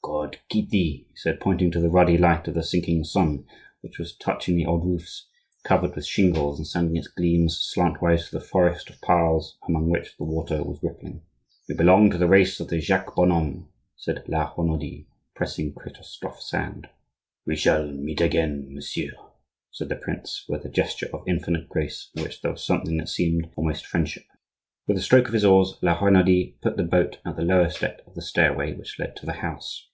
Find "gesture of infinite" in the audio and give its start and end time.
20.70-21.68